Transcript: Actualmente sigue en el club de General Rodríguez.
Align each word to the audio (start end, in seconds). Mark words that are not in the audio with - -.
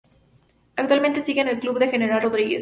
Actualmente 0.77 1.21
sigue 1.21 1.41
en 1.41 1.47
el 1.47 1.59
club 1.59 1.77
de 1.77 1.89
General 1.89 2.19
Rodríguez. 2.23 2.59